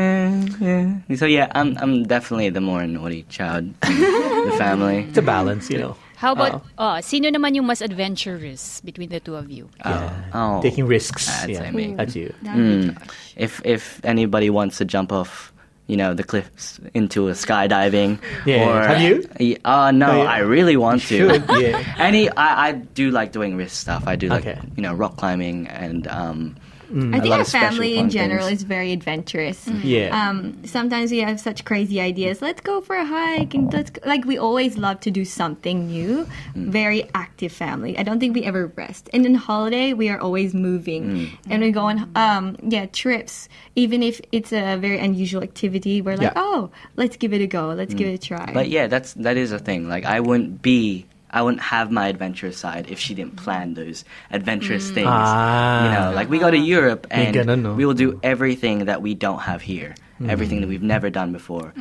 So 1.15 1.25
yeah, 1.25 1.47
I'm 1.55 1.77
I'm 1.79 2.03
definitely 2.03 2.49
the 2.49 2.61
more 2.61 2.85
naughty 2.87 3.23
child 3.29 3.65
in 3.87 4.49
the 4.49 4.55
family. 4.57 5.05
It's 5.09 5.17
a 5.17 5.21
balance, 5.21 5.69
you 5.69 5.77
know. 5.79 5.95
How 6.21 6.37
about, 6.37 6.61
oh, 6.77 7.01
sino 7.01 7.33
naman 7.33 7.57
yung 7.57 7.65
mas 7.65 7.81
adventurous 7.81 8.77
between 8.85 9.09
the 9.09 9.17
two 9.19 9.33
of 9.33 9.49
you? 9.49 9.65
Oh, 9.83 10.13
oh. 10.37 10.61
Taking 10.61 10.85
risks. 10.85 11.25
I'd 11.41 11.49
yeah. 11.49 11.65
say 11.65 11.71
me. 11.73 11.95
That's 11.97 12.13
you. 12.15 12.29
Mm. 12.45 12.93
If 13.35 13.57
if 13.65 13.97
anybody 14.05 14.53
wants 14.53 14.77
to 14.77 14.85
jump 14.85 15.09
off, 15.11 15.49
you 15.89 15.97
know, 15.97 16.13
the 16.13 16.21
cliffs 16.23 16.77
into 16.93 17.27
a 17.27 17.33
skydiving, 17.33 18.21
Yeah. 18.45 18.69
or 18.69 18.85
Have 18.85 19.01
you? 19.01 19.25
Y- 19.41 19.57
Uh, 19.65 19.89
no, 19.89 20.11
Oh, 20.13 20.21
yeah. 20.21 20.29
I 20.29 20.45
really 20.45 20.77
want 20.77 21.09
You 21.09 21.41
to. 21.41 21.41
yeah. 21.59 21.81
Any, 21.97 22.29
I, 22.37 22.69
I 22.69 22.71
do 22.93 23.09
like 23.09 23.33
doing 23.33 23.57
risk 23.57 23.81
stuff. 23.81 24.05
I 24.05 24.13
do 24.15 24.29
like 24.29 24.45
Okay. 24.45 24.61
you 24.77 24.83
know 24.85 24.93
rock 24.93 25.17
climbing 25.17 25.65
and 25.73 26.05
um. 26.07 26.55
Mm, 26.91 27.15
I 27.15 27.17
a 27.17 27.21
think 27.21 27.33
our 27.33 27.45
family 27.45 27.97
in 27.97 28.09
general 28.09 28.47
things. 28.47 28.59
is 28.59 28.63
very 28.63 28.91
adventurous. 28.91 29.65
Mm-hmm. 29.65 29.87
Yeah. 29.87 30.09
Um, 30.11 30.65
sometimes 30.65 31.11
we 31.11 31.19
have 31.19 31.39
such 31.39 31.63
crazy 31.65 32.01
ideas. 32.01 32.41
Let's 32.41 32.61
go 32.61 32.81
for 32.81 32.95
a 32.95 33.05
hike, 33.05 33.53
and 33.53 33.71
let's 33.73 33.89
go. 33.89 34.01
like 34.05 34.25
we 34.25 34.37
always 34.37 34.77
love 34.77 34.99
to 35.01 35.11
do 35.11 35.25
something 35.25 35.87
new. 35.87 36.27
Mm. 36.55 36.67
Very 36.69 37.09
active 37.15 37.51
family. 37.51 37.97
I 37.97 38.03
don't 38.03 38.19
think 38.19 38.35
we 38.35 38.43
ever 38.43 38.67
rest. 38.75 39.09
And 39.13 39.25
in 39.25 39.35
holiday, 39.35 39.93
we 39.93 40.09
are 40.09 40.19
always 40.19 40.53
moving, 40.53 41.03
mm. 41.03 41.37
and 41.49 41.63
we 41.63 41.71
go 41.71 41.81
on 41.81 42.11
um, 42.15 42.57
yeah 42.61 42.85
trips. 42.85 43.47
Even 43.75 44.03
if 44.03 44.19
it's 44.31 44.51
a 44.51 44.77
very 44.77 44.99
unusual 44.99 45.41
activity, 45.43 46.01
we're 46.01 46.17
like, 46.17 46.35
Yeah. 46.35 46.43
oh, 46.43 46.69
let's 46.97 47.15
give 47.17 47.33
it 47.33 47.41
a 47.41 47.47
go. 47.47 47.67
Let's 47.69 47.93
give 47.93 48.07
it 48.07 48.13
a 48.13 48.17
try. 48.17 48.51
But 48.53 48.69
yeah, 48.69 48.87
that's 48.87 49.13
that 49.13 49.37
is 49.37 49.51
a 49.51 49.59
thing. 49.59 49.87
Like 49.87 50.05
I 50.05 50.19
wouldn't 50.19 50.61
be. 50.61 51.05
I 51.31 51.41
wouldn't 51.41 51.61
have 51.61 51.91
my 51.91 52.07
adventurous 52.07 52.57
side 52.57 52.87
if 52.89 52.99
she 52.99 53.13
didn't 53.13 53.37
plan 53.37 53.73
those 53.73 54.03
adventurous 54.31 54.91
things. 54.91 55.07
Ah. 55.09 55.85
You 55.85 55.91
know, 55.91 56.15
like 56.15 56.29
we 56.29 56.39
go 56.39 56.51
to 56.51 56.57
Europe 56.57 57.07
and 57.09 57.77
we 57.77 57.85
will 57.85 57.93
do 57.93 58.19
everything 58.21 58.85
that 58.85 59.01
we 59.01 59.13
don't 59.15 59.39
have 59.39 59.61
here, 59.61 59.95
everything 60.27 60.61
that 60.61 60.67
we've 60.67 60.83
never 60.83 61.09
done 61.09 61.31
before. 61.31 61.73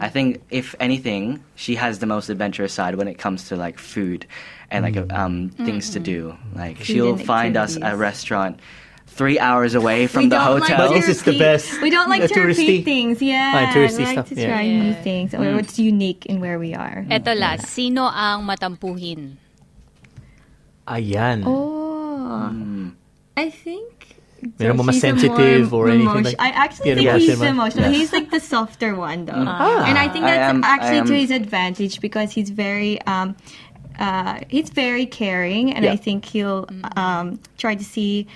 I 0.00 0.08
think 0.08 0.42
if 0.50 0.74
anything, 0.80 1.42
she 1.56 1.74
has 1.74 1.98
the 1.98 2.06
most 2.06 2.28
adventurous 2.28 2.72
side 2.72 2.94
when 2.94 3.08
it 3.08 3.18
comes 3.18 3.48
to 3.48 3.56
like 3.56 3.78
food 3.78 4.26
and 4.70 4.84
like 4.84 5.12
um, 5.12 5.50
things 5.50 5.90
to 5.90 6.00
do. 6.00 6.36
Like 6.54 6.78
she'll 6.84 7.14
and 7.14 7.26
find 7.26 7.56
us 7.56 7.76
a 7.80 7.96
restaurant 7.96 8.60
three 9.12 9.38
hours 9.38 9.74
away 9.76 10.08
from 10.08 10.24
we 10.24 10.28
the 10.32 10.40
hotel. 10.40 10.60
like 10.60 10.88
But 10.88 10.94
this 10.96 11.08
is 11.08 11.22
the 11.22 11.36
best. 11.38 11.80
We 11.84 11.90
don't 11.92 12.08
like 12.08 12.24
to 12.24 12.32
touristy- 12.32 12.80
repeat 12.80 12.84
things. 12.84 13.20
Yeah, 13.20 13.68
Ah, 13.68 13.72
touristy 13.76 13.98
we 14.00 14.04
like 14.08 14.16
stuff, 14.24 14.28
to 14.32 14.34
try 14.40 14.62
Yeah. 14.64 14.82
new 14.88 14.94
things 15.04 15.34
or 15.36 15.44
what's 15.54 15.76
unique 15.78 16.24
in 16.26 16.40
where 16.40 16.56
we 16.58 16.72
are. 16.74 17.04
Eto 17.12 17.36
last, 17.36 17.68
sino 17.68 18.08
ang 18.08 18.48
matampuhin? 18.48 19.36
Ayan. 20.88 21.44
Oh, 21.46 22.50
Mm. 22.52 22.92
I 23.36 23.50
think 23.50 24.16
Meron 24.58 24.76
mo 24.76 24.82
mas 24.82 24.96
he's 24.98 25.04
a 25.04 25.06
sensitive 25.06 25.70
more 25.70 25.86
or 25.86 25.90
anything 25.94 26.08
emotion- 26.10 26.24
like 26.34 26.40
I 26.42 26.50
actually 26.50 26.90
Yeah, 26.90 26.94
think 26.98 27.08
emotion 27.14 27.30
he's 27.30 27.38
mo. 27.38 27.46
emotional. 27.46 27.84
Yeah. 27.86 27.94
He's 27.94 28.10
like 28.12 28.28
the 28.34 28.40
softer 28.42 28.98
one, 28.98 29.26
though, 29.30 29.38
Ah. 29.46 29.86
and 29.86 29.94
I 29.96 30.08
think 30.10 30.24
I 30.26 30.34
that's 30.34 30.50
am- 30.50 30.64
actually 30.66 31.06
to 31.06 31.14
his 31.14 31.30
advantage 31.30 32.00
because 32.02 32.32
he's 32.34 32.50
very. 32.50 32.98
Um, 33.06 33.36
uh, 34.02 34.40
he's 34.50 34.70
very 34.74 35.06
caring, 35.06 35.70
and 35.70 35.84
Yeah. 35.86 35.92
I 35.94 35.96
think 35.96 36.24
he'll 36.26 36.66
um, 36.98 37.38
try 37.54 37.76
to 37.78 37.84
see 37.86 38.26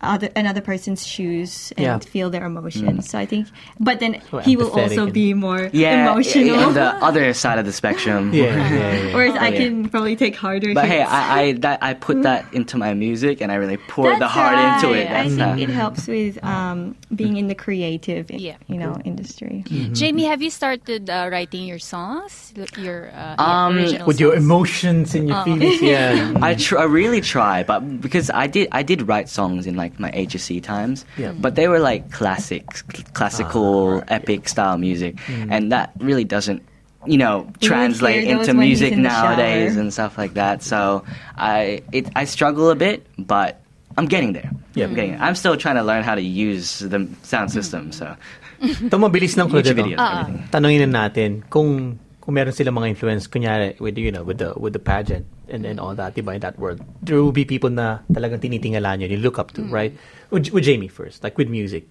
other 0.00 0.28
another 0.36 0.60
person's 0.60 1.06
shoes 1.06 1.72
and 1.76 1.84
Yeah. 1.84 1.98
feel 1.98 2.30
their 2.30 2.44
emotions. 2.44 3.08
So 3.10 3.18
I 3.18 3.26
think, 3.26 3.48
but 3.80 4.00
then 4.00 4.20
So 4.30 4.38
he 4.38 4.56
will 4.56 4.70
also 4.70 5.10
be 5.10 5.34
more 5.34 5.70
Yeah, 5.72 6.10
emotional. 6.12 6.58
on 6.60 6.74
the 6.74 6.94
other 7.08 7.32
side 7.34 7.58
of 7.58 7.64
the 7.64 7.72
spectrum. 7.72 8.32
Yeah, 8.32 8.44
yeah, 8.56 8.72
yeah. 8.72 9.14
Whereas 9.16 9.36
I 9.36 9.48
Yeah. 9.48 9.58
can 9.60 9.88
probably 9.88 10.16
take 10.16 10.36
harder. 10.36 10.74
But 10.74 10.86
hey, 10.86 10.98
hits. 11.00 11.10
I 11.10 11.40
I, 11.40 11.52
that, 11.64 11.78
I 11.82 11.94
put 11.94 12.22
that 12.22 12.46
into 12.52 12.76
my 12.76 12.94
music 12.94 13.40
and 13.40 13.50
I 13.52 13.56
really 13.56 13.76
pour 13.88 14.10
the 14.12 14.18
That's 14.20 14.32
heart 14.32 14.58
into 14.58 14.88
right. 14.94 15.06
it. 15.06 15.10
I 15.10 15.28
think 15.28 15.40
uh, 15.40 15.62
it 15.64 15.68
helps 15.70 16.06
with 16.08 16.42
um, 16.44 16.94
being 17.14 17.36
in 17.36 17.46
the 17.48 17.54
creative, 17.54 18.30
Yeah. 18.30 18.56
you 18.68 18.78
know, 18.78 18.96
industry. 19.04 19.64
Jamie, 19.92 20.24
have 20.24 20.40
you 20.42 20.50
started 20.50 21.08
uh, 21.10 21.28
writing 21.30 21.64
your 21.66 21.78
songs? 21.78 22.52
Your 22.78 23.10
uh, 23.14 23.36
Um, 23.42 23.76
original 23.76 24.06
With 24.06 24.18
your 24.20 24.34
emotions 24.34 25.14
and 25.14 25.28
your 25.28 25.42
feelings, 25.44 25.80
yeah. 25.92 26.32
I 26.42 26.54
tr- 26.54 26.78
I 26.78 26.84
really 26.84 27.20
try, 27.20 27.62
but 27.62 27.80
because 28.00 28.30
I 28.32 28.46
did 28.46 28.68
I 28.72 28.82
did 28.82 29.06
write 29.08 29.28
songs 29.28 29.66
in 29.66 29.76
like 29.76 29.85
my 29.98 30.10
HSC 30.10 30.62
times, 30.62 31.04
Yeah. 31.16 31.32
but 31.38 31.54
they 31.54 31.68
were 31.68 31.78
like 31.78 32.10
classics, 32.10 32.82
classical, 33.14 34.02
ah, 34.02 34.08
epic 34.08 34.48
style 34.48 34.78
music, 34.78 35.16
mm. 35.26 35.48
and 35.50 35.70
that 35.72 35.92
really 35.98 36.24
doesn't 36.24 36.62
you 37.06 37.18
know 37.18 37.46
translate 37.62 38.24
hear 38.26 38.38
into 38.38 38.52
music 38.52 38.92
in 38.92 39.02
nowadays 39.02 39.76
and 39.76 39.92
stuff 39.92 40.18
like 40.18 40.34
that. 40.34 40.62
So 40.62 41.04
I 41.36 41.82
it 41.92 42.10
I 42.16 42.24
struggle 42.26 42.70
a 42.70 42.76
bit, 42.76 43.06
but 43.18 43.62
I'm 43.96 44.06
getting 44.06 44.32
there. 44.32 44.50
Yeah. 44.74 44.86
I'm 44.86 44.94
getting. 44.94 45.14
It. 45.14 45.20
I'm 45.20 45.34
still 45.34 45.56
trying 45.56 45.76
to 45.76 45.82
learn 45.82 46.04
how 46.04 46.14
to 46.14 46.22
use 46.22 46.80
the 46.80 47.08
sound 47.22 47.50
system. 47.50 47.92
So 47.92 48.16
Ito 48.60 48.96
mabilis 48.96 49.36
ng 49.36 49.48
YouTube 49.52 49.76
Claudette. 49.76 49.76
videos, 49.76 50.00
oh. 50.00 50.12
everything. 50.20 50.38
Tanungin 50.48 50.80
na 50.88 51.08
natin 51.08 51.44
kung 51.48 52.00
kung 52.26 52.34
meron 52.34 52.50
sila 52.50 52.74
mga 52.74 52.90
influence 52.90 53.30
kunyari 53.30 53.78
with 53.78 53.94
you 53.94 54.10
know 54.10 54.26
with 54.26 54.42
the 54.42 54.50
with 54.58 54.74
the 54.74 54.82
pageant 54.82 55.22
and 55.46 55.62
then 55.62 55.78
all 55.78 55.94
that 55.94 56.10
diba 56.12 56.34
in 56.34 56.42
that 56.42 56.58
world 56.58 56.82
there 57.00 57.22
will 57.22 57.30
be 57.30 57.46
people 57.46 57.70
na 57.70 58.02
talagang 58.10 58.42
tinitingala 58.42 58.98
nyo 58.98 59.06
you 59.06 59.14
look 59.16 59.38
up 59.38 59.54
to 59.54 59.62
right 59.70 59.94
with, 60.34 60.50
with 60.50 60.66
Jamie 60.66 60.90
first 60.90 61.22
like 61.22 61.38
with 61.38 61.46
music 61.46 61.86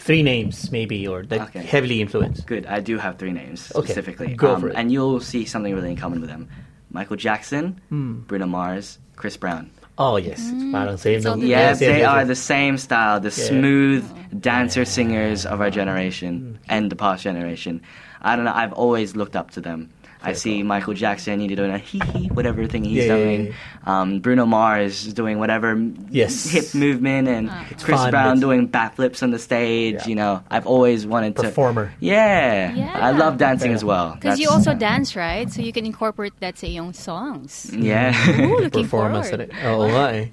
three 0.00 0.24
names 0.24 0.72
maybe 0.72 1.04
or 1.04 1.20
that 1.28 1.52
Okay. 1.52 1.60
heavily 1.60 2.00
influenced 2.00 2.48
good. 2.48 2.64
I 2.64 2.80
do 2.80 2.96
have 2.96 3.20
three 3.20 3.32
names 3.36 3.68
Okay, 3.76 3.92
specifically, 3.92 4.32
Um, 4.32 4.40
go 4.40 4.56
for 4.56 4.68
it. 4.72 4.76
and 4.80 4.88
you'll 4.88 5.20
see 5.20 5.44
something 5.44 5.76
really 5.76 5.92
in 5.92 6.00
common 6.00 6.24
with 6.24 6.32
them: 6.32 6.48
Michael 6.88 7.20
Jackson, 7.20 7.80
Hmm. 7.92 8.24
Bruno 8.24 8.48
Mars, 8.48 8.98
Chris 9.20 9.36
Brown. 9.36 9.68
Oh 9.98 10.16
yes 10.16 10.40
parang 10.72 10.96
mm. 10.96 10.98
same 10.98 11.20
So 11.22 11.34
no? 11.34 11.40
the- 11.40 11.46
Yes, 11.46 11.78
yes, 11.78 11.78
they 11.80 11.98
yes, 12.00 12.08
are 12.08 12.24
the 12.24 12.34
same 12.34 12.78
style, 12.78 13.20
the 13.20 13.28
Yeah. 13.34 13.48
smooth 13.48 14.02
oh. 14.10 14.36
dancer 14.40 14.84
singers 14.84 15.46
of 15.46 15.60
our 15.60 15.70
generation 15.70 16.58
and 16.68 16.90
the 16.90 16.96
past 16.96 17.22
generation. 17.22 17.80
I 18.22 18.36
don't 18.36 18.44
know. 18.46 18.54
I've 18.56 18.72
always 18.72 19.14
looked 19.14 19.36
up 19.36 19.50
to 19.52 19.60
them. 19.60 19.90
I 20.24 20.32
see 20.32 20.64
Michael 20.64 20.94
Jackson, 20.96 21.38
he's 21.38 21.52
doing 21.54 21.70
a 21.70 21.76
hee 21.78 22.00
hee, 22.16 22.26
whatever 22.32 22.64
thing 22.66 22.82
he's 22.88 23.04
Yeah, 23.04 23.12
yeah, 23.12 23.16
doing. 23.16 23.40
Um, 23.84 24.18
Bruno 24.24 24.46
Mars 24.48 25.04
is 25.06 25.12
doing 25.12 25.36
whatever 25.38 25.76
Yes. 26.08 26.48
hip 26.48 26.72
movement, 26.74 27.28
and 27.28 27.52
Chris 27.78 28.00
fun, 28.00 28.10
Brown 28.10 28.26
it's- 28.36 28.40
doing 28.40 28.66
backflips 28.72 29.22
on 29.22 29.30
the 29.30 29.38
stage. 29.38 30.00
Yeah. 30.00 30.08
You 30.08 30.16
know, 30.16 30.32
I've 30.50 30.64
always 30.66 31.04
wanted 31.06 31.36
to 31.36 31.52
Performer. 31.52 31.92
Yeah, 32.00 32.72
Yeah. 32.72 32.96
I 32.96 33.12
love 33.12 33.36
dancing 33.36 33.76
as 33.76 33.84
well. 33.84 34.16
Because 34.16 34.40
you 34.40 34.48
That's- 34.48 34.66
also 34.66 34.72
dance, 34.78 35.12
right? 35.14 35.44
So 35.52 35.60
you 35.60 35.72
can 35.76 35.84
incorporate 35.84 36.32
that 36.40 36.56
sa 36.56 36.66
iyong 36.66 36.96
songs. 36.96 37.68
yeah. 37.70 38.16
Ooh, 38.40 38.64
looking 38.64 38.88
performance 38.88 39.28
forward. 39.28 39.52
na 39.52 39.60
rin. 39.60 39.76
Oo 39.76 39.86
nga 39.92 40.06
eh. 40.16 40.26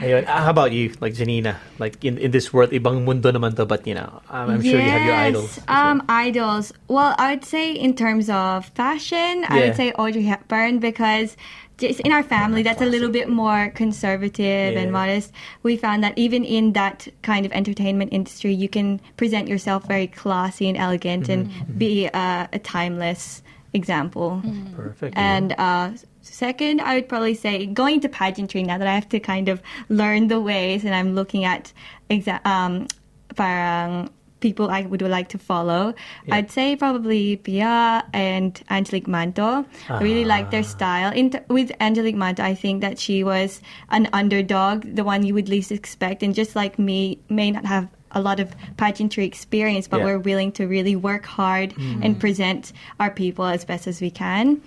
Ayun. 0.00 0.24
Ah, 0.26 0.48
how 0.48 0.50
about 0.50 0.72
you, 0.72 0.92
like 1.00 1.12
Jenina? 1.12 1.56
Like 1.78 2.02
in, 2.04 2.16
in 2.16 2.30
this 2.32 2.52
world, 2.52 2.70
ibang 2.72 3.04
mundo 3.04 3.30
naman 3.30 3.54
to, 3.56 3.66
but 3.66 3.86
you 3.86 3.94
know, 3.94 4.20
um, 4.30 4.48
I'm 4.50 4.62
sure 4.62 4.80
you 4.80 4.88
have 4.90 5.04
your 5.04 5.14
idols. 5.14 5.60
Um, 5.68 6.02
idols. 6.08 6.72
Well, 6.88 7.14
I'd 7.18 7.44
say 7.44 7.72
in 7.72 7.94
terms 7.94 8.30
of 8.30 8.66
fashion, 8.72 9.44
I 9.48 9.60
would 9.60 9.76
say 9.76 9.92
Audrey 9.92 10.24
Hepburn 10.24 10.78
because 10.80 11.36
just 11.76 12.00
in 12.00 12.12
our 12.12 12.22
family, 12.22 12.62
that's 12.62 12.80
a 12.82 12.86
little 12.88 13.08
bit 13.08 13.28
more 13.28 13.72
conservative 13.76 14.76
and 14.76 14.92
modest. 14.92 15.32
We 15.62 15.76
found 15.76 16.04
that 16.04 16.16
even 16.16 16.44
in 16.44 16.72
that 16.72 17.08
kind 17.22 17.44
of 17.44 17.52
entertainment 17.52 18.12
industry, 18.12 18.52
you 18.52 18.68
can 18.68 19.00
present 19.16 19.48
yourself 19.48 19.88
very 19.88 20.06
classy 20.06 20.68
and 20.68 20.76
elegant 20.76 21.28
and 21.28 21.48
Mm-hmm. 21.50 21.78
be 21.78 22.06
a, 22.06 22.48
a 22.52 22.58
timeless 22.58 23.42
example. 23.72 24.42
Perfect. 24.74 25.16
And 25.16 25.54
uh, 25.58 25.92
second, 26.22 26.80
I 26.80 26.94
would 26.96 27.08
probably 27.08 27.34
say 27.34 27.66
going 27.66 28.00
to 28.00 28.08
pageantry 28.08 28.62
now 28.62 28.78
that 28.78 28.86
I 28.86 28.94
have 28.94 29.08
to 29.10 29.20
kind 29.20 29.48
of 29.48 29.62
learn 29.88 30.28
the 30.28 30.40
ways 30.40 30.84
and 30.84 30.94
I'm 30.94 31.14
looking 31.14 31.44
at 31.44 31.72
exa- 32.10 32.44
um, 32.46 32.88
parang 33.36 34.10
people 34.40 34.70
I 34.70 34.82
would 34.82 35.02
like 35.02 35.28
to 35.28 35.38
follow. 35.38 35.94
I'd 36.30 36.50
say 36.50 36.74
probably 36.74 37.36
Pia 37.36 38.02
and 38.14 38.58
Angelique 38.70 39.06
Manto. 39.06 39.66
I 39.88 40.00
really 40.02 40.24
like 40.24 40.50
their 40.50 40.62
style. 40.62 41.12
In 41.12 41.30
t- 41.30 41.40
with 41.48 41.70
Angelique 41.78 42.16
Manto, 42.16 42.42
I 42.42 42.54
think 42.54 42.80
that 42.80 42.98
she 42.98 43.22
was 43.22 43.60
an 43.90 44.08
underdog, 44.14 44.96
the 44.96 45.04
one 45.04 45.24
you 45.26 45.34
would 45.34 45.50
least 45.50 45.70
expect, 45.70 46.22
and 46.22 46.34
just 46.34 46.56
like 46.56 46.78
me, 46.78 47.20
may 47.28 47.50
not 47.50 47.66
have 47.66 47.88
a 48.12 48.20
lot 48.20 48.40
of 48.40 48.54
pageantry 48.76 49.24
experience, 49.24 49.88
but 49.88 49.98
Yeah. 49.98 50.06
we're 50.06 50.18
willing 50.18 50.52
to 50.52 50.66
really 50.66 50.96
work 50.96 51.24
hard 51.26 51.74
and 52.02 52.18
present 52.18 52.72
our 52.98 53.10
people 53.10 53.44
as 53.44 53.64
best 53.64 53.86
as 53.86 54.00
we 54.00 54.10
can. 54.10 54.60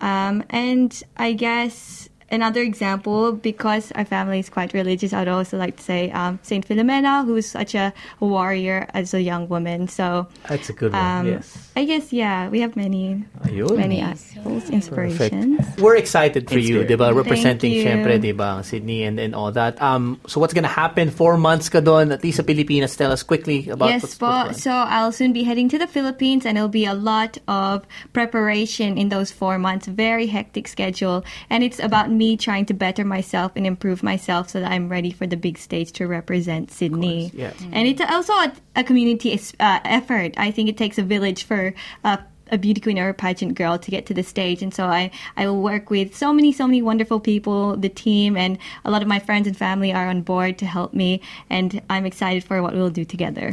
Um, 0.00 0.44
and 0.50 1.02
I 1.16 1.32
guess 1.32 2.08
another 2.30 2.62
example, 2.62 3.32
because 3.32 3.92
our 3.92 4.04
family 4.04 4.38
is 4.38 4.48
quite 4.48 4.72
religious, 4.72 5.12
I'd 5.12 5.28
also 5.28 5.56
like 5.58 5.76
to 5.76 5.82
say 5.82 6.10
um, 6.10 6.38
Saint 6.42 6.66
Philomena, 6.66 7.24
who's 7.24 7.46
such 7.46 7.74
a 7.74 7.92
warrior 8.20 8.86
as 8.94 9.14
a 9.14 9.22
young 9.22 9.48
woman. 9.48 9.88
So 9.88 10.26
That's 10.48 10.68
a 10.68 10.72
good 10.72 10.92
one, 10.92 11.02
um, 11.02 11.26
yes. 11.26 11.70
I 11.76 11.84
guess 11.84 12.12
yeah, 12.12 12.48
we 12.48 12.60
have 12.60 12.76
many 12.76 13.24
Ayun. 13.44 13.76
many 13.76 14.00
Amazing. 14.00 14.40
idols, 14.40 14.62
Perfect. 14.62 14.74
inspirations. 14.74 15.60
We're 15.78 15.96
excited 15.96 16.48
for 16.48 16.58
you, 16.58 16.80
Inspired. 16.80 16.98
diba? 16.98 17.14
Representing, 17.14 17.72
you. 17.72 17.84
syempre, 17.84 18.18
diba, 18.20 18.64
Sydney 18.64 19.04
and, 19.04 19.18
and 19.20 19.34
all 19.34 19.52
that. 19.52 19.80
Um, 19.80 20.20
so 20.26 20.40
what's 20.40 20.54
gonna 20.54 20.68
happen? 20.68 21.10
Four 21.10 21.38
months 21.38 21.68
ka 21.68 21.80
doon, 21.80 22.12
at 22.12 22.22
least 22.22 22.38
sa 22.38 22.42
Pilipinas. 22.42 22.96
Tell 22.96 23.12
us 23.12 23.22
quickly 23.22 23.68
about 23.68 23.88
yes, 23.88 24.02
what's, 24.02 24.20
what's 24.20 24.62
So 24.62 24.72
I'll 24.72 25.12
soon 25.12 25.32
be 25.32 25.44
heading 25.44 25.68
to 25.70 25.78
the 25.78 25.86
Philippines, 25.86 26.44
and 26.44 26.58
it'll 26.58 26.68
be 26.68 26.84
a 26.84 26.94
lot 26.94 27.38
of 27.46 27.86
preparation 28.12 28.98
in 28.98 29.08
those 29.08 29.30
four 29.30 29.58
months. 29.58 29.86
Very 29.86 30.26
hectic 30.26 30.66
schedule, 30.68 31.24
and 31.48 31.62
it's 31.62 31.78
about 31.78 32.10
me 32.18 32.36
trying 32.36 32.66
to 32.66 32.74
better 32.74 33.04
myself 33.04 33.52
and 33.56 33.66
improve 33.66 34.02
myself 34.02 34.50
so 34.50 34.60
that 34.60 34.70
I'm 34.70 34.88
ready 34.88 35.10
for 35.10 35.26
the 35.26 35.36
big 35.36 35.56
stage 35.56 35.92
to 35.92 36.06
represent 36.06 36.70
Sydney. 36.70 37.30
yeah. 37.32 37.52
And 37.72 37.88
it's 37.88 38.02
also 38.02 38.32
a, 38.32 38.52
a 38.76 38.84
community 38.84 39.32
uh, 39.60 39.80
effort. 39.84 40.34
I 40.36 40.50
think 40.50 40.68
it 40.68 40.76
takes 40.76 40.98
a 40.98 41.02
village 41.02 41.44
for. 41.44 41.72
Uh, 42.04 42.18
a 42.50 42.56
beauty 42.56 42.80
queen 42.80 42.98
or 42.98 43.10
a 43.10 43.14
pageant 43.14 43.54
girl 43.56 43.78
to 43.78 43.90
get 43.90 44.06
to 44.06 44.14
the 44.14 44.22
stage 44.22 44.62
and 44.62 44.72
so 44.72 44.86
I, 44.86 45.10
I 45.36 45.46
will 45.46 45.60
work 45.60 45.90
with 45.90 46.16
so 46.16 46.32
many 46.32 46.50
so 46.50 46.66
many 46.66 46.80
wonderful 46.80 47.20
people 47.20 47.76
the 47.76 47.90
team 47.90 48.38
and 48.38 48.56
a 48.86 48.90
lot 48.90 49.02
of 49.02 49.08
my 49.08 49.18
friends 49.18 49.46
and 49.46 49.54
family 49.54 49.92
are 49.92 50.08
on 50.08 50.22
board 50.22 50.56
to 50.60 50.64
help 50.64 50.94
me 50.94 51.20
and 51.50 51.82
I'm 51.90 52.06
excited 52.06 52.44
for 52.44 52.62
what 52.62 52.72
we'll 52.72 52.88
do 52.88 53.04
together 53.04 53.52